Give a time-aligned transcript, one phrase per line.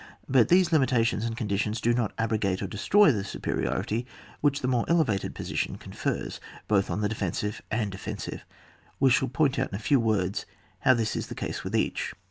[0.27, 4.07] But these limitations and conditions do not abrogate or de stroy the superiority
[4.39, 8.43] which the more elevated position confers, both on the defensive and offensive.
[8.99, 10.47] "We shall point out, in a few words,
[10.79, 12.13] how this is the case with each.